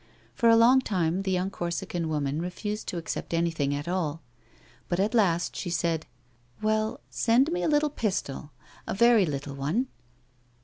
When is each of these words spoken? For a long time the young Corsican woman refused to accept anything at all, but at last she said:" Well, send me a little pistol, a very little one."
For 0.33 0.49
a 0.49 0.55
long 0.55 0.81
time 0.81 1.21
the 1.21 1.31
young 1.31 1.51
Corsican 1.51 2.09
woman 2.09 2.41
refused 2.41 2.87
to 2.87 2.97
accept 2.97 3.35
anything 3.35 3.75
at 3.75 3.87
all, 3.87 4.23
but 4.89 4.99
at 4.99 5.13
last 5.13 5.55
she 5.55 5.69
said:" 5.69 6.07
Well, 6.63 7.01
send 7.11 7.51
me 7.51 7.61
a 7.61 7.67
little 7.69 7.91
pistol, 7.91 8.49
a 8.87 8.95
very 8.95 9.27
little 9.27 9.53
one." 9.53 9.89